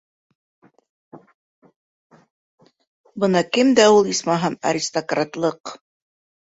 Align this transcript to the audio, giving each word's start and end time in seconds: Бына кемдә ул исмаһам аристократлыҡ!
Бына 3.25 3.47
кемдә 3.59 3.87
ул 4.01 4.13
исмаһам 4.17 4.61
аристократлыҡ! 4.73 5.81